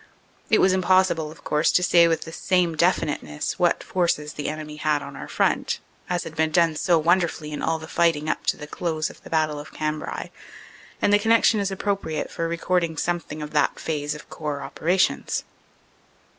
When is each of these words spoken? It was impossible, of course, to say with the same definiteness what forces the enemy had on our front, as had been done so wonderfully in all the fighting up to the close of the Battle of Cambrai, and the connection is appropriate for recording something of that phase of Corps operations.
It 0.49 0.59
was 0.59 0.73
impossible, 0.73 1.29
of 1.29 1.43
course, 1.43 1.71
to 1.73 1.83
say 1.83 2.07
with 2.07 2.21
the 2.23 2.31
same 2.33 2.75
definiteness 2.75 3.59
what 3.59 3.83
forces 3.83 4.33
the 4.33 4.49
enemy 4.49 4.77
had 4.77 5.03
on 5.03 5.15
our 5.15 5.27
front, 5.27 5.79
as 6.09 6.23
had 6.23 6.35
been 6.35 6.49
done 6.49 6.75
so 6.75 6.97
wonderfully 6.97 7.51
in 7.51 7.61
all 7.61 7.77
the 7.77 7.87
fighting 7.87 8.27
up 8.27 8.47
to 8.47 8.57
the 8.57 8.65
close 8.65 9.11
of 9.11 9.21
the 9.21 9.29
Battle 9.29 9.59
of 9.59 9.71
Cambrai, 9.75 10.31
and 11.03 11.13
the 11.13 11.19
connection 11.19 11.59
is 11.59 11.69
appropriate 11.69 12.31
for 12.31 12.47
recording 12.47 12.97
something 12.97 13.43
of 13.43 13.51
that 13.51 13.79
phase 13.79 14.15
of 14.15 14.27
Corps 14.27 14.63
operations. 14.63 15.43